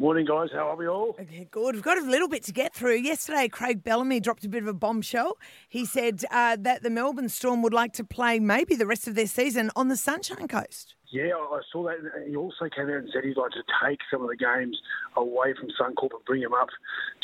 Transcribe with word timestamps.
Morning, 0.00 0.24
guys. 0.24 0.48
How 0.50 0.70
are 0.70 0.76
we 0.76 0.88
all? 0.88 1.14
Okay, 1.20 1.46
good. 1.50 1.74
We've 1.74 1.84
got 1.84 1.98
a 1.98 2.00
little 2.00 2.26
bit 2.26 2.42
to 2.44 2.52
get 2.52 2.72
through. 2.72 2.94
Yesterday, 2.94 3.48
Craig 3.48 3.84
Bellamy 3.84 4.18
dropped 4.18 4.46
a 4.46 4.48
bit 4.48 4.62
of 4.62 4.66
a 4.66 4.72
bombshell. 4.72 5.36
He 5.68 5.84
said 5.84 6.24
uh, 6.30 6.56
that 6.60 6.82
the 6.82 6.88
Melbourne 6.88 7.28
Storm 7.28 7.60
would 7.60 7.74
like 7.74 7.92
to 8.00 8.04
play 8.04 8.40
maybe 8.40 8.74
the 8.74 8.86
rest 8.86 9.06
of 9.06 9.14
their 9.14 9.26
season 9.26 9.70
on 9.76 9.88
the 9.88 9.98
Sunshine 9.98 10.48
Coast. 10.48 10.94
Yeah, 11.12 11.36
I 11.36 11.60
saw 11.70 11.84
that. 11.84 11.98
He 12.26 12.34
also 12.34 12.70
came 12.74 12.88
out 12.88 13.04
and 13.04 13.10
said 13.12 13.24
he'd 13.24 13.36
like 13.36 13.50
to 13.50 13.62
take 13.84 13.98
some 14.10 14.22
of 14.22 14.30
the 14.30 14.36
games 14.36 14.80
away 15.18 15.52
from 15.52 15.68
Suncorp 15.76 16.16
and 16.16 16.24
bring 16.24 16.40
them 16.40 16.54
up 16.54 16.68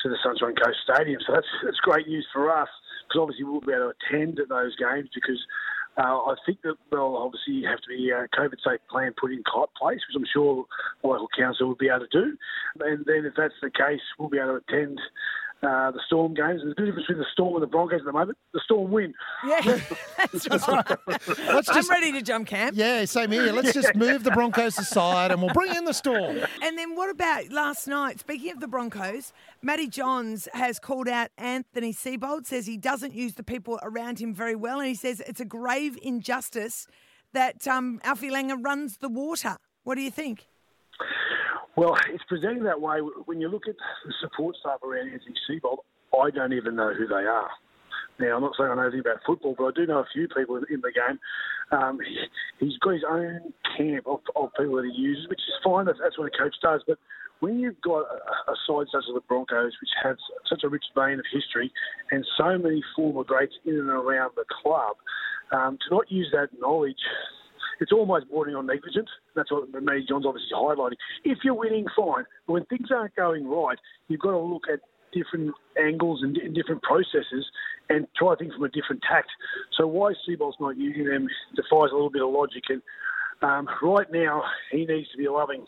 to 0.03 0.11
the 0.11 0.19
Sunshine 0.23 0.55
Coast 0.63 0.77
Stadium. 0.85 1.19
So 1.27 1.33
that's 1.33 1.49
that's 1.65 1.81
great 1.81 2.07
news 2.07 2.27
for 2.31 2.53
us 2.53 2.69
because 3.09 3.23
obviously 3.23 3.45
we'll 3.45 3.63
be 3.63 3.73
able 3.73 3.89
to 3.89 3.97
attend 3.97 4.39
those 4.51 4.77
games 4.77 5.09
because 5.15 5.41
uh, 5.99 6.03
I 6.03 6.35
think 6.45 6.61
that 6.63 6.77
there'll 6.91 7.17
obviously 7.17 7.63
have 7.69 7.81
to 7.81 7.89
be 7.89 8.11
a 8.11 8.29
COVID 8.39 8.61
safe 8.65 8.81
plan 8.91 9.15
put 9.19 9.33
in 9.33 9.43
place, 9.81 10.01
which 10.09 10.17
I'm 10.17 10.27
sure 10.33 10.65
local 11.03 11.29
council 11.37 11.69
will 11.69 11.75
be 11.75 11.89
able 11.89 12.07
to 12.07 12.09
do. 12.13 12.37
And 12.81 13.05
then 13.07 13.25
if 13.25 13.35
that's 13.37 13.55
the 13.63 13.71
case, 13.71 14.01
we'll 14.19 14.29
be 14.29 14.39
able 14.39 14.61
to 14.61 14.65
attend. 14.69 15.01
Uh, 15.63 15.91
the 15.91 16.01
Storm 16.07 16.35
games. 16.35 16.61
There's 16.63 16.73
a 16.73 16.75
difference 16.75 17.07
between 17.07 17.19
the 17.19 17.27
Storm 17.33 17.55
and 17.55 17.63
the 17.63 17.67
Broncos 17.67 18.01
at 18.01 18.05
the 18.05 18.13
moment. 18.13 18.37
The 18.53 18.61
Storm 18.65 18.91
win. 18.91 19.15
Yeah, 19.47 19.61
that's 20.19 20.49
right. 20.69 20.87
Let's 21.09 21.69
I'm 21.71 21.89
ready 21.89 22.13
to 22.13 22.21
jump 22.21 22.47
camp. 22.47 22.77
yeah, 22.77 23.05
same 23.07 23.31
here. 23.31 23.51
Let's 23.53 23.73
just 23.73 23.95
move 23.95 24.23
the 24.23 24.33
Broncos 24.33 24.79
aside 24.79 25.31
and 25.33 25.41
we'll 25.41 25.55
bring 25.55 25.75
in 25.75 25.85
the 25.87 25.95
Storm. 25.95 26.39
And 26.63 26.77
then 26.77 26.95
what 26.95 27.09
about 27.11 27.51
last 27.51 27.89
night? 27.89 28.21
Speaking 28.21 28.53
of 28.53 28.61
the 28.61 28.69
Broncos, 28.69 29.33
Matty 29.63 29.89
Johns 29.89 30.47
has 30.53 30.79
called 30.79 31.09
out 31.09 31.31
Anthony 31.39 31.95
Seibold, 31.95 32.45
says 32.45 32.67
he 32.67 32.77
doesn't 32.77 33.15
use 33.15 33.33
the 33.35 33.43
people 33.43 33.79
around 33.83 34.19
him 34.19 34.35
very 34.35 34.55
well, 34.55 34.79
and 34.79 34.89
he 34.89 34.95
says 34.95 35.21
it's 35.27 35.41
a 35.41 35.47
grave 35.47 35.99
injustice 36.03 36.87
that 37.33 37.67
um, 37.67 37.99
Alfie 38.05 38.31
Langer 38.31 38.63
runs 38.63 38.99
the 38.99 39.09
water. 39.09 39.57
What 39.85 39.95
do 39.95 40.03
you 40.03 40.11
think? 40.11 40.49
Well, 41.77 41.95
it's 42.13 42.25
presenting 42.27 42.65
that 42.65 42.81
way. 42.81 43.01
When 43.27 43.41
you 43.41 43.49
look 43.49 43.69
at 43.69 43.77
the 44.07 44.15
support 44.21 44.57
staff 44.57 44.83
around 44.83 45.11
Anthony 45.13 45.35
Seibold, 45.49 45.79
I 46.19 46.31
don't 46.31 46.55
even 46.55 46.75
know 46.75 46.95
who 46.95 47.07
they 47.07 47.27
are. 47.29 47.51
Now, 48.19 48.37
I'm 48.37 48.43
not 48.43 48.53
saying 48.57 48.71
I 48.71 48.75
know 48.77 48.83
anything 48.83 49.01
about 49.01 49.21
football, 49.27 49.55
but 49.59 49.65
I 49.65 49.71
do 49.75 49.87
know 49.87 49.99
a 49.99 50.07
few 50.11 50.27
people 50.27 50.57
in, 50.57 50.81
the 50.81 50.91
game. 50.91 51.19
Um, 51.71 51.99
he, 52.01 52.65
he's 52.65 52.79
got 52.79 52.95
his 52.95 53.05
own 53.09 53.53
camp 53.77 54.07
of, 54.07 54.21
of 54.35 54.51
people 54.57 54.77
that 54.77 54.91
he 54.91 54.99
uses, 54.99 55.29
which 55.29 55.41
is 55.41 55.53
fine. 55.63 55.85
That's, 55.85 55.99
that's 56.03 56.19
what 56.19 56.33
a 56.33 56.39
coach 56.39 56.55
does. 56.63 56.83
But 56.87 56.97
when 57.41 57.61
you've 57.61 57.81
got 57.83 58.09
a, 58.09 58.53
a 58.53 58.57
side 58.67 58.87
such 58.91 59.05
as 59.07 59.13
the 59.15 59.21
Broncos, 59.29 59.73
which 59.77 59.93
has 60.03 60.17
such 60.49 60.65
a 60.65 60.69
rich 60.71 60.85
vein 60.97 61.19
of 61.19 61.27
history 61.31 61.71
and 62.11 62.25
so 62.39 62.57
many 62.57 62.83
former 62.95 63.23
greats 63.23 63.55
in 63.67 63.75
and 63.75 63.91
around 63.91 64.33
the 64.37 64.45
club, 64.63 64.97
um, 65.53 65.77
to 65.87 65.95
not 65.95 66.11
use 66.11 66.29
that 66.33 66.49
knowledge 66.59 66.97
it's 67.81 67.93
almost 67.93 68.29
bordering 68.31 68.57
on 68.57 68.67
negligence. 68.67 69.09
That's 69.35 69.51
what 69.51 69.71
Matty 69.83 70.05
John's 70.09 70.27
obviously 70.27 70.51
highlighting. 70.55 70.97
If 71.25 71.39
you're 71.45 71.55
winning, 71.55 71.87
fine. 71.97 72.25
But 72.47 72.53
when 72.53 72.65
things 72.67 72.89
aren't 72.91 73.15
going 73.17 73.47
right, 73.47 73.79
you've 74.09 74.21
got 74.21 74.33
to 74.33 74.39
look 74.39 74.65
at 74.73 74.81
different 75.13 75.55
angles 75.81 76.21
and, 76.23 76.37
and 76.37 76.55
different 76.55 76.83
processes 76.83 77.47
and 77.89 78.07
try 78.17 78.35
things 78.37 78.55
from 78.55 78.65
a 78.65 78.69
different 78.69 79.03
tact. 79.09 79.29
So 79.77 79.87
why 79.87 80.13
Seibold's 80.27 80.57
not 80.61 80.77
using 80.77 81.05
them 81.05 81.29
defies 81.55 81.91
a 81.93 81.95
little 81.95 82.11
bit 82.11 82.23
of 82.23 82.31
logic. 82.31 82.65
And 82.69 82.83
um, 83.43 83.69
right 83.83 84.07
now, 84.13 84.43
he 84.71 84.85
needs 84.85 85.11
to 85.11 85.19
be 85.19 85.29
loving 85.29 85.67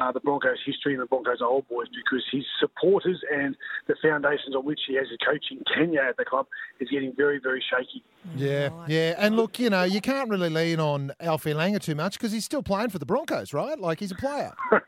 uh, 0.00 0.10
the 0.12 0.20
Broncos' 0.20 0.58
history 0.64 0.94
and 0.94 1.02
the 1.02 1.06
Broncos' 1.06 1.42
old 1.42 1.68
boys 1.68 1.86
because 1.88 2.24
his 2.32 2.44
supporters 2.58 3.20
and 3.32 3.54
the 3.86 3.94
foundations 4.02 4.56
on 4.56 4.64
which 4.64 4.80
he 4.86 4.94
has 4.94 5.06
his 5.08 5.18
coaching 5.26 5.62
tenure 5.76 6.02
at 6.02 6.16
the 6.16 6.24
club 6.24 6.46
is 6.80 6.88
getting 6.88 7.12
very, 7.16 7.38
very 7.38 7.62
shaky. 7.70 8.02
Yeah, 8.34 8.70
yeah. 8.88 9.14
And 9.18 9.36
look, 9.36 9.58
you 9.58 9.70
know, 9.70 9.82
you 9.82 10.00
can't 10.00 10.30
really 10.30 10.48
lean 10.48 10.80
on 10.80 11.12
Alfie 11.20 11.52
Langer 11.52 11.80
too 11.80 11.94
much 11.94 12.14
because 12.14 12.32
he's 12.32 12.44
still 12.44 12.62
playing 12.62 12.90
for 12.90 12.98
the 12.98 13.06
Broncos, 13.06 13.52
right? 13.52 13.78
Like 13.78 14.00
he's 14.00 14.12
a 14.12 14.16
player. 14.16 14.54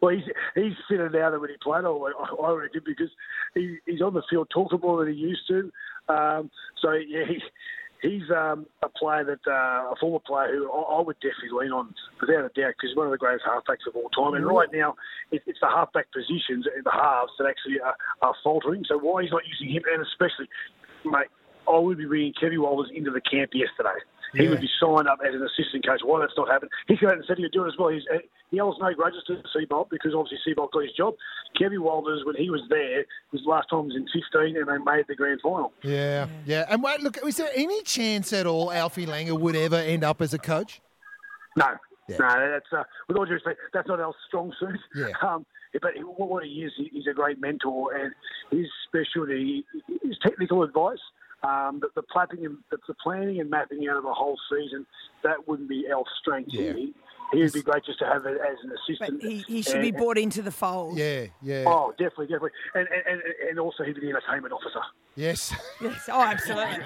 well, 0.00 0.14
he's 0.14 0.24
he's 0.54 0.72
fitter 0.88 1.10
now 1.10 1.30
than 1.30 1.40
when 1.40 1.50
he 1.50 1.56
played. 1.62 1.84
I, 1.84 1.88
I 1.88 2.52
reckon 2.52 2.82
because 2.84 3.10
he, 3.54 3.76
he's 3.84 4.00
on 4.00 4.14
the 4.14 4.22
field 4.30 4.48
talking 4.52 4.80
more 4.80 5.04
than 5.04 5.12
he 5.12 5.20
used 5.20 5.46
to. 5.48 5.70
Um, 6.08 6.50
so 6.80 6.92
yeah, 6.92 7.24
he, 7.28 7.40
he's 8.02 8.28
um, 8.30 8.66
a 8.82 8.88
player 8.88 9.24
that 9.24 9.44
uh, 9.50 9.92
a 9.92 9.94
former 10.00 10.18
player 10.18 10.52
who 10.52 10.70
I, 10.70 10.98
I 10.98 11.00
would 11.02 11.16
definitely 11.20 11.58
lean 11.58 11.72
on 11.72 11.94
without 12.20 12.44
a 12.44 12.52
doubt 12.54 12.74
because 12.76 12.90
he's 12.90 12.96
one 12.96 13.06
of 13.06 13.12
the 13.12 13.18
greatest 13.18 13.44
halfbacks 13.44 13.86
of 13.88 13.96
all 13.96 14.10
time. 14.10 14.34
And 14.34 14.46
right 14.46 14.68
now, 14.72 14.94
it, 15.30 15.42
it's 15.46 15.58
the 15.60 15.68
halfback 15.68 16.12
positions 16.12 16.66
and 16.66 16.84
the 16.84 16.92
halves 16.92 17.32
that 17.38 17.46
actually 17.48 17.80
are, 17.80 17.96
are 18.22 18.34
faltering. 18.42 18.84
So 18.88 18.98
why 18.98 19.22
he's 19.22 19.32
not 19.32 19.42
using 19.46 19.74
him, 19.74 19.82
and 19.92 20.02
especially, 20.02 20.48
mate, 21.04 21.28
I 21.68 21.78
would 21.78 21.98
be 21.98 22.06
bringing 22.06 22.32
Kevin 22.38 22.62
Walters 22.62 22.90
into 22.94 23.10
the 23.10 23.20
camp 23.20 23.50
yesterday. 23.52 23.98
He 24.36 24.44
Yeah. 24.44 24.50
would 24.50 24.60
be 24.60 24.68
signed 24.78 25.08
up 25.08 25.18
as 25.26 25.34
an 25.34 25.42
assistant 25.42 25.86
coach. 25.86 26.00
Why 26.04 26.20
that's 26.20 26.36
not 26.36 26.48
happened? 26.48 26.70
He 26.88 26.96
came 26.96 27.08
out 27.08 27.16
and 27.16 27.24
said 27.26 27.38
he 27.38 27.44
would 27.44 27.52
do 27.52 27.64
it 27.64 27.68
as 27.68 27.78
well. 27.78 27.88
He's, 27.88 28.02
he 28.50 28.58
holds 28.58 28.78
no 28.78 28.92
grudges 28.92 29.22
to 29.28 29.42
Seibold 29.56 29.88
because 29.90 30.14
obviously 30.14 30.38
Seibold 30.54 30.72
got 30.72 30.82
his 30.82 30.92
job. 30.92 31.14
Kevin 31.58 31.82
Walters, 31.82 32.22
when 32.26 32.36
he 32.36 32.50
was 32.50 32.60
there, 32.68 33.04
his 33.32 33.40
last 33.46 33.70
time 33.70 33.86
was 33.86 33.96
in 33.96 34.06
15 34.12 34.56
and 34.56 34.68
they 34.68 34.78
made 34.92 35.06
the 35.08 35.14
grand 35.14 35.40
final. 35.40 35.72
Yeah, 35.82 36.26
yeah. 36.44 36.66
And 36.68 36.82
wait, 36.82 37.00
look, 37.00 37.18
is 37.26 37.36
there 37.38 37.50
any 37.54 37.82
chance 37.82 38.32
at 38.32 38.46
all 38.46 38.70
Alfie 38.70 39.06
Langer 39.06 39.38
would 39.38 39.56
ever 39.56 39.76
end 39.76 40.04
up 40.04 40.20
as 40.20 40.34
a 40.34 40.38
coach? 40.38 40.80
No, 41.56 41.68
Yeah. 42.08 42.16
no, 42.18 42.50
that's 42.52 42.72
uh, 42.72 42.84
with 43.08 43.16
all 43.16 43.24
due 43.24 43.32
respect, 43.32 43.58
that's 43.72 43.88
not 43.88 44.00
our 44.00 44.14
strong 44.28 44.52
suit. 44.60 44.78
Yeah. 44.94 45.06
Um, 45.22 45.46
but 45.82 45.92
what 46.16 46.44
he 46.44 46.62
is, 46.64 46.72
he's 46.76 47.06
a 47.06 47.12
great 47.12 47.38
mentor, 47.38 47.92
and 47.94 48.14
his 48.50 48.66
specialty 48.88 49.62
is 50.04 50.16
technical 50.22 50.62
advice. 50.62 50.98
Um, 51.46 51.80
the, 51.80 51.88
the 51.94 52.02
planning 52.02 52.44
and 52.46 52.58
the, 52.70 52.78
the 52.88 52.94
planning 53.02 53.40
and 53.40 53.48
mapping 53.50 53.86
out 53.88 53.96
of 53.98 54.04
a 54.04 54.12
whole 54.14 54.36
season 54.50 54.86
that 55.22 55.46
wouldn't 55.46 55.68
be 55.68 55.86
Alf's 55.90 56.10
strength. 56.20 56.50
Yeah. 56.52 56.72
He, 56.72 56.94
he 57.32 57.42
would 57.42 57.52
be 57.52 57.62
great 57.62 57.84
just 57.84 57.98
to 57.98 58.04
have 58.06 58.24
it 58.24 58.38
as 58.40 58.56
an 58.62 58.70
But 58.70 58.78
assistant. 59.08 59.22
he, 59.22 59.38
he 59.48 59.62
should 59.62 59.82
be 59.82 59.90
brought 59.90 60.16
into 60.16 60.42
the 60.42 60.52
fold. 60.52 60.96
Yeah, 60.96 61.26
yeah. 61.42 61.64
Oh, 61.66 61.90
definitely, 61.98 62.26
definitely, 62.26 62.50
and 62.74 62.86
and, 62.88 63.02
and, 63.14 63.22
and 63.50 63.58
also 63.58 63.82
he'd 63.82 63.96
be 63.96 64.02
the 64.02 64.08
entertainment 64.10 64.52
officer. 64.54 64.78
Yes, 65.16 65.52
Yes. 65.80 66.08
Oh, 66.08 66.20
absolutely. 66.20 66.84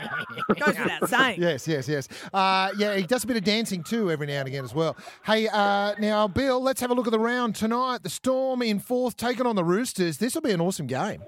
Goes 0.60 0.78
without 0.78 1.08
saying. 1.10 1.42
yes, 1.42 1.66
yes, 1.68 1.88
yes. 1.88 2.08
Uh, 2.32 2.70
yeah, 2.78 2.94
he 2.96 3.02
does 3.02 3.24
a 3.24 3.26
bit 3.26 3.36
of 3.36 3.44
dancing 3.44 3.82
too 3.82 4.10
every 4.10 4.26
now 4.28 4.38
and 4.40 4.48
again 4.48 4.64
as 4.64 4.72
well. 4.74 4.96
Hey, 5.26 5.46
uh, 5.48 5.94
now, 5.98 6.26
Bill, 6.28 6.60
let's 6.62 6.80
have 6.80 6.90
a 6.90 6.94
look 6.94 7.06
at 7.06 7.10
the 7.12 7.18
round 7.18 7.54
tonight. 7.56 8.02
The 8.02 8.08
Storm 8.10 8.62
in 8.62 8.78
fourth, 8.78 9.16
taking 9.16 9.46
on 9.46 9.56
the 9.56 9.64
Roosters. 9.64 10.18
This 10.18 10.34
will 10.34 10.42
be 10.42 10.52
an 10.52 10.60
awesome 10.60 10.86
game. 10.86 11.22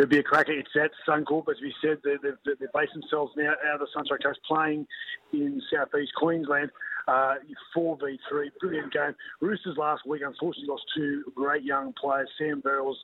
It'd 0.00 0.08
be 0.08 0.18
a 0.18 0.22
cracker. 0.22 0.52
It's 0.52 0.70
at 0.82 0.92
Suncorp, 1.06 1.50
as 1.50 1.60
we 1.60 1.74
said. 1.84 1.98
They, 2.02 2.14
they, 2.22 2.30
they 2.46 2.66
base 2.72 2.88
themselves 2.94 3.34
now 3.36 3.52
out 3.68 3.74
of 3.74 3.80
the 3.80 3.86
Sunshine 3.92 4.16
Coast 4.24 4.40
playing 4.48 4.86
in 5.34 5.60
southeast 5.70 6.14
Queensland. 6.14 6.70
Uh, 7.10 7.34
4v3, 7.76 8.50
brilliant 8.60 8.92
game. 8.92 9.14
Roosters 9.40 9.76
last 9.76 10.06
week 10.06 10.22
unfortunately 10.24 10.68
lost 10.68 10.84
two 10.94 11.24
great 11.34 11.64
young 11.64 11.92
players, 12.00 12.28
Sam 12.38 12.62
Verrills 12.62 12.94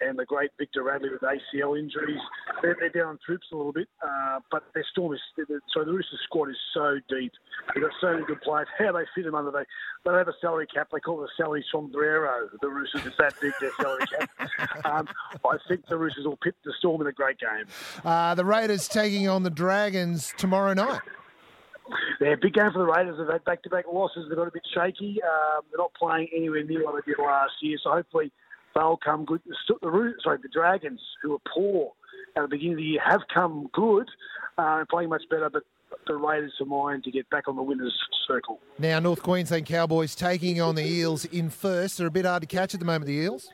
and 0.00 0.18
the 0.18 0.24
great 0.24 0.50
Victor 0.58 0.82
Radley 0.82 1.10
with 1.10 1.22
ACL 1.22 1.78
injuries. 1.78 2.20
They're, 2.62 2.76
they're 2.78 2.90
down 2.90 3.18
troops 3.24 3.46
a 3.52 3.56
little 3.56 3.72
bit, 3.72 3.88
uh, 4.02 4.40
but 4.50 4.64
their 4.74 4.84
storm 4.90 5.14
is, 5.14 5.20
so 5.36 5.84
the 5.84 5.92
Roosters 5.92 6.20
squad 6.24 6.50
is 6.50 6.56
so 6.74 6.98
deep. 7.08 7.32
They've 7.74 7.82
got 7.82 7.92
so 8.00 8.12
many 8.12 8.24
good 8.26 8.40
players. 8.42 8.68
How 8.78 8.92
they 8.92 9.04
fit 9.14 9.24
them 9.24 9.34
under, 9.34 9.50
they, 9.50 9.64
they 10.04 10.16
have 10.16 10.28
a 10.28 10.34
salary 10.40 10.66
cap. 10.66 10.88
They 10.92 11.00
call 11.00 11.22
it 11.22 11.24
a 11.24 11.42
salary 11.42 11.64
sombrero. 11.72 12.48
The 12.60 12.68
Roosters, 12.68 13.06
it's 13.06 13.16
that 13.18 13.34
big, 13.40 13.52
their 13.60 13.72
salary 13.80 14.04
cap. 14.06 14.30
Um, 14.84 15.08
I 15.44 15.56
think 15.68 15.86
the 15.88 15.96
Roosters 15.96 16.24
will 16.24 16.36
pit 16.36 16.54
the 16.64 16.72
Storm 16.78 17.00
in 17.00 17.06
a 17.06 17.12
great 17.12 17.38
game. 17.38 17.66
Uh, 18.04 18.34
the 18.34 18.44
Raiders 18.44 18.88
taking 18.88 19.28
on 19.28 19.42
the 19.42 19.50
Dragons 19.50 20.32
tomorrow 20.36 20.74
night. 20.74 21.00
They're 22.18 22.36
big 22.36 22.54
game 22.54 22.72
for 22.72 22.78
the 22.78 22.86
Raiders. 22.86 23.18
They've 23.18 23.28
had 23.28 23.44
back-to-back 23.44 23.84
losses. 23.92 24.26
They've 24.28 24.36
got 24.36 24.48
a 24.48 24.52
bit 24.52 24.66
shaky. 24.74 25.20
Um, 25.22 25.62
they're 25.70 25.78
not 25.78 25.92
playing 25.94 26.28
anywhere 26.34 26.64
near 26.64 26.84
what 26.84 26.94
they 27.04 27.12
did 27.12 27.20
last 27.20 27.52
year. 27.60 27.78
So 27.82 27.90
hopefully 27.90 28.32
they'll 28.74 28.96
come 28.96 29.24
good. 29.24 29.40
The, 29.46 30.14
sorry, 30.22 30.38
the 30.42 30.48
Dragons, 30.52 31.00
who 31.22 31.32
were 31.32 31.38
poor 31.54 31.92
at 32.36 32.42
the 32.42 32.48
beginning 32.48 32.74
of 32.74 32.78
the 32.78 32.84
year, 32.84 33.00
have 33.04 33.22
come 33.32 33.68
good 33.72 34.08
uh, 34.58 34.78
and 34.78 34.88
playing 34.88 35.10
much 35.10 35.24
better. 35.30 35.50
But 35.50 35.64
the 36.06 36.14
Raiders 36.16 36.54
are 36.60 36.66
mine 36.66 37.02
to 37.02 37.10
get 37.10 37.28
back 37.30 37.48
on 37.48 37.56
the 37.56 37.62
winners' 37.62 37.98
circle. 38.26 38.60
Now, 38.78 38.98
North 38.98 39.22
Queensland 39.22 39.66
Cowboys 39.66 40.14
taking 40.14 40.60
on 40.60 40.74
the 40.74 40.84
Eels 40.84 41.24
in 41.26 41.50
first. 41.50 41.98
They're 41.98 42.06
a 42.06 42.10
bit 42.10 42.24
hard 42.24 42.42
to 42.42 42.46
catch 42.46 42.74
at 42.74 42.80
the 42.80 42.86
moment, 42.86 43.06
the 43.06 43.12
Eels. 43.12 43.48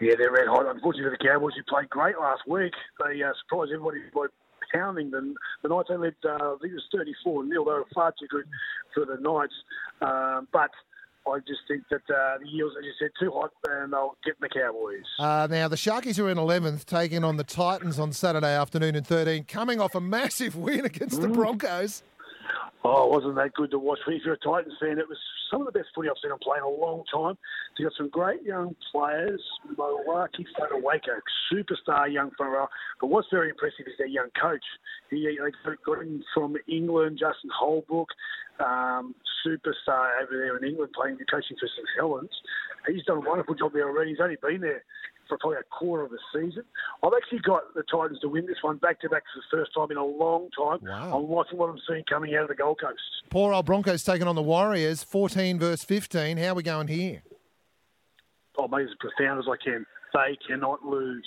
Yeah, 0.00 0.14
they're 0.18 0.32
red 0.32 0.48
hot. 0.48 0.66
Unfortunately 0.66 1.10
for 1.10 1.16
the 1.18 1.28
Cowboys, 1.28 1.52
who 1.54 1.62
played 1.68 1.90
great 1.90 2.18
last 2.18 2.42
week, 2.48 2.72
they 3.04 3.22
uh, 3.22 3.32
surprised 3.42 3.70
everybody 3.72 4.00
by 4.14 4.26
pounding 4.72 5.10
them. 5.10 5.34
The 5.62 5.68
Knights 5.68 5.88
they 5.88 5.96
led, 5.96 6.14
uh, 6.24 6.34
I 6.34 6.56
think 6.60 6.72
it 6.72 6.74
was 6.74 6.88
34 6.92 7.44
nil. 7.44 7.64
They 7.64 7.70
were 7.70 7.84
far 7.94 8.12
too 8.18 8.26
good 8.28 8.46
for 8.94 9.04
the 9.04 9.16
Knights. 9.20 9.54
Um, 10.00 10.48
but 10.52 10.70
I 11.26 11.38
just 11.40 11.60
think 11.68 11.82
that 11.90 12.02
uh, 12.08 12.38
the 12.38 12.46
Eels, 12.56 12.72
as 12.78 12.84
you 12.84 12.92
said, 12.98 13.10
too 13.20 13.30
hot, 13.30 13.50
and 13.68 13.92
they'll 13.92 14.16
get 14.24 14.40
the 14.40 14.48
Cowboys. 14.48 15.04
Uh, 15.18 15.46
now, 15.50 15.68
the 15.68 15.76
Sharkies 15.76 16.18
are 16.18 16.30
in 16.30 16.38
11th, 16.38 16.84
taking 16.84 17.24
on 17.24 17.36
the 17.36 17.44
Titans 17.44 17.98
on 17.98 18.12
Saturday 18.12 18.54
afternoon 18.54 18.96
in 18.96 19.04
13, 19.04 19.44
coming 19.44 19.80
off 19.80 19.94
a 19.94 20.00
massive 20.00 20.56
win 20.56 20.84
against 20.84 21.20
the 21.20 21.28
Broncos. 21.28 22.02
Oh, 22.82 23.04
it 23.04 23.10
wasn't 23.12 23.34
that 23.36 23.52
good 23.52 23.70
to 23.72 23.78
watch? 23.78 23.98
If 24.06 24.22
you're 24.24 24.34
a 24.34 24.38
Titans 24.38 24.74
fan, 24.80 24.98
it 24.98 25.08
was 25.08 25.18
some 25.50 25.60
of 25.60 25.66
the 25.66 25.78
best 25.78 25.90
footy 25.94 26.08
I've 26.08 26.16
seen 26.22 26.30
them 26.30 26.38
play 26.42 26.56
in 26.56 26.64
a 26.64 26.68
long 26.68 27.04
time. 27.12 27.36
They 27.76 27.84
got 27.84 27.92
some 27.96 28.08
great 28.08 28.42
young 28.42 28.74
players. 28.90 29.42
Moeaki 29.76 30.46
Fotuaika, 30.56 31.20
superstar 31.52 32.10
young 32.10 32.30
front 32.38 32.52
row. 32.52 32.66
But 33.00 33.08
what's 33.08 33.28
very 33.30 33.50
impressive 33.50 33.86
is 33.86 33.92
their 33.98 34.06
young 34.06 34.28
coach. 34.40 34.64
He 35.10 35.38
got 35.84 35.98
him 35.98 36.24
from 36.32 36.56
England, 36.68 37.18
Justin 37.20 37.50
Holbrook, 37.54 38.08
um, 38.60 39.14
superstar 39.44 40.22
over 40.22 40.32
there 40.32 40.56
in 40.56 40.64
England, 40.64 40.92
playing 40.94 41.18
coaching 41.30 41.56
for 41.60 41.68
St 41.68 41.88
Helens. 41.98 42.30
He's 42.86 43.04
done 43.04 43.18
a 43.18 43.28
wonderful 43.28 43.54
job 43.54 43.74
there 43.74 43.88
already. 43.88 44.10
He's 44.10 44.20
only 44.20 44.36
been 44.40 44.62
there 44.62 44.84
for 45.30 45.38
probably 45.38 45.58
a 45.58 45.62
quarter 45.70 46.04
of 46.04 46.10
the 46.10 46.18
season. 46.34 46.64
I've 47.02 47.12
actually 47.16 47.38
got 47.38 47.72
the 47.74 47.82
Titans 47.90 48.18
to 48.20 48.28
win 48.28 48.44
this 48.44 48.58
one 48.60 48.76
back 48.76 49.00
to 49.00 49.08
back 49.08 49.22
for 49.32 49.40
the 49.40 49.56
first 49.56 49.72
time 49.74 49.90
in 49.90 49.96
a 49.96 50.04
long 50.04 50.50
time. 50.58 50.80
Wow. 50.82 51.16
I'm 51.16 51.30
liking 51.30 51.58
what 51.58 51.70
I'm 51.70 51.80
seeing 51.88 52.04
coming 52.08 52.34
out 52.34 52.42
of 52.42 52.48
the 52.48 52.54
Gold 52.54 52.80
Coast. 52.80 53.00
Poor 53.30 53.54
old 53.54 53.64
Broncos 53.64 54.04
taking 54.04 54.26
on 54.26 54.34
the 54.34 54.42
Warriors, 54.42 55.02
14 55.02 55.58
verse 55.58 55.82
15. 55.84 56.36
How 56.36 56.48
are 56.48 56.54
we 56.54 56.62
going 56.62 56.88
here? 56.88 57.22
Oh, 58.58 58.64
I'll 58.64 58.68
make 58.68 58.86
it 58.86 58.90
as 58.90 58.96
profound 58.98 59.38
as 59.38 59.46
I 59.48 59.56
can. 59.62 59.86
They 60.12 60.36
cannot 60.46 60.84
lose. 60.84 61.26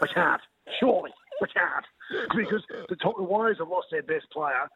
They 0.00 0.06
can't. 0.14 0.40
Surely. 0.80 1.10
They 1.40 1.48
can't. 1.48 1.84
Because 2.36 2.62
the, 2.88 2.94
top, 2.94 3.16
the 3.16 3.24
Warriors 3.24 3.58
have 3.58 3.68
lost 3.68 3.88
their 3.90 4.02
best 4.02 4.30
player. 4.32 4.70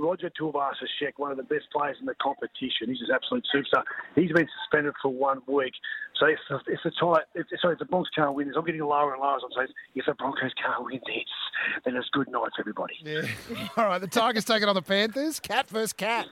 Roger 0.00 0.30
Tuivasa-Sheck, 0.30 1.12
one 1.16 1.30
of 1.30 1.36
the 1.36 1.42
best 1.42 1.66
players 1.72 1.96
in 2.00 2.06
the 2.06 2.14
competition. 2.20 2.88
He's 2.88 3.00
an 3.02 3.14
absolute 3.14 3.46
superstar. 3.54 3.84
He's 4.14 4.32
been 4.32 4.48
suspended 4.62 4.94
for 5.02 5.12
one 5.12 5.40
week. 5.46 5.74
So 6.18 6.26
if, 6.26 6.38
if 6.66 6.80
the 6.82 6.90
tight, 6.98 7.24
if, 7.34 7.46
sorry, 7.60 7.74
if 7.74 7.78
the 7.78 7.84
Broncos 7.84 8.10
can't 8.14 8.34
win 8.34 8.48
this, 8.48 8.56
I'm 8.56 8.64
getting 8.64 8.80
lower 8.80 9.12
and 9.12 9.22
lower 9.22 9.36
as 9.36 9.42
I'm 9.44 9.52
saying, 9.56 9.68
if 9.94 10.06
the 10.06 10.14
Broncos 10.14 10.52
can't 10.62 10.84
win 10.84 11.00
this, 11.06 11.24
then 11.84 11.96
it's 11.96 12.08
good 12.12 12.30
night 12.30 12.50
for 12.54 12.60
everybody. 12.60 12.94
Yeah. 13.04 13.22
All 13.76 13.86
right, 13.86 14.00
the 14.00 14.06
Tigers 14.06 14.44
taking 14.44 14.68
on 14.68 14.74
the 14.74 14.82
Panthers. 14.82 15.40
Cat 15.40 15.68
versus 15.68 15.92
cat. 15.92 16.26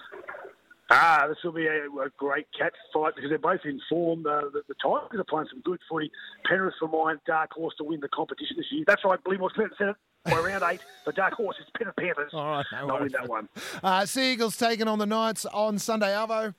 Ah, 0.90 1.26
this 1.28 1.36
will 1.44 1.52
be 1.52 1.66
a, 1.66 1.84
a 1.84 2.08
great 2.16 2.46
cat 2.58 2.72
fight 2.94 3.14
because 3.14 3.30
they're 3.30 3.38
both 3.38 3.60
in 3.64 3.78
form. 3.90 4.24
Uh, 4.26 4.48
the, 4.52 4.62
the 4.68 4.74
Tigers 4.82 5.20
are 5.20 5.24
playing 5.24 5.48
some 5.50 5.60
good 5.60 5.80
footy. 5.88 6.10
Penrith 6.46 6.74
for 6.80 6.88
mine, 6.88 7.20
dark 7.26 7.52
horse 7.52 7.74
to 7.76 7.84
win 7.84 8.00
the 8.00 8.08
competition 8.08 8.56
this 8.56 8.66
year. 8.70 8.84
That's 8.86 9.04
right, 9.04 9.22
Billy 9.22 9.36
Moore 9.36 9.50
said 9.54 9.66
it 9.66 9.96
by 10.30 10.38
round 10.38 10.62
eight. 10.64 10.80
The 11.06 11.12
dark 11.12 11.34
horse 11.34 11.56
is 11.60 11.66
Penrith 11.76 11.96
Panthers. 11.96 12.30
All 12.34 12.46
right, 12.50 12.66
no 12.72 12.86
They'll 12.86 13.00
win 13.00 13.12
that 13.12 13.28
one. 13.28 13.48
Uh, 13.82 14.06
Seagulls 14.06 14.56
taking 14.56 14.88
on 14.88 14.98
the 14.98 15.06
Knights 15.06 15.46
on 15.46 15.78
Sunday, 15.78 16.08
Arvo. 16.08 16.54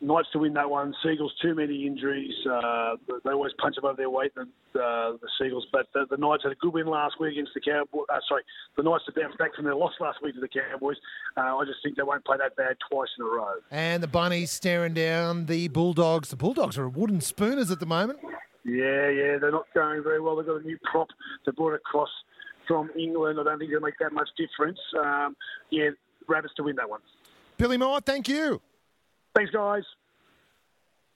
Knights 0.00 0.28
to 0.32 0.38
win 0.38 0.54
that 0.54 0.70
one. 0.70 0.94
Seagulls, 1.02 1.32
too 1.42 1.56
many 1.56 1.84
injuries. 1.84 2.34
Uh, 2.46 2.94
they 3.24 3.32
always 3.32 3.52
punch 3.58 3.76
above 3.78 3.96
their 3.96 4.08
weight, 4.08 4.32
the, 4.34 4.42
uh, 4.42 5.12
the 5.12 5.28
Seagulls. 5.40 5.66
But 5.72 5.88
the, 5.92 6.06
the 6.08 6.16
Knights 6.16 6.44
had 6.44 6.52
a 6.52 6.54
good 6.54 6.72
win 6.72 6.86
last 6.86 7.16
week 7.18 7.32
against 7.32 7.52
the 7.54 7.60
Cowboys. 7.60 8.06
Uh, 8.08 8.18
sorry, 8.28 8.42
the 8.76 8.84
Knights 8.84 9.04
have 9.06 9.16
bounced 9.16 9.38
back 9.38 9.54
from 9.56 9.64
their 9.64 9.74
loss 9.74 9.94
last 9.98 10.22
week 10.22 10.34
to 10.36 10.40
the 10.40 10.48
Cowboys. 10.48 10.96
Uh, 11.36 11.56
I 11.56 11.64
just 11.64 11.78
think 11.82 11.96
they 11.96 12.04
won't 12.04 12.24
play 12.24 12.36
that 12.38 12.54
bad 12.54 12.76
twice 12.88 13.08
in 13.18 13.24
a 13.24 13.28
row. 13.28 13.54
And 13.72 14.00
the 14.00 14.06
Bunnies 14.06 14.52
staring 14.52 14.94
down 14.94 15.46
the 15.46 15.66
Bulldogs. 15.68 16.28
The 16.28 16.36
Bulldogs 16.36 16.78
are 16.78 16.88
wooden 16.88 17.20
spooners 17.20 17.72
at 17.72 17.80
the 17.80 17.86
moment. 17.86 18.20
Yeah, 18.68 19.08
yeah, 19.08 19.38
they're 19.38 19.50
not 19.50 19.64
going 19.72 20.02
very 20.02 20.20
well. 20.20 20.36
They've 20.36 20.46
got 20.46 20.60
a 20.60 20.64
new 20.64 20.78
prop 20.90 21.08
they 21.46 21.52
brought 21.52 21.72
across 21.72 22.10
from 22.66 22.90
England. 22.98 23.40
I 23.40 23.44
don't 23.44 23.58
think 23.58 23.70
it'll 23.70 23.82
make 23.82 23.98
that 23.98 24.12
much 24.12 24.28
difference. 24.36 24.78
Um, 25.02 25.34
yeah, 25.70 25.90
Rabbits 26.28 26.52
to 26.56 26.62
win 26.62 26.76
that 26.76 26.90
one. 26.90 27.00
Billy 27.56 27.78
Moore, 27.78 28.00
thank 28.00 28.28
you. 28.28 28.60
Thanks, 29.34 29.50
guys. 29.50 29.84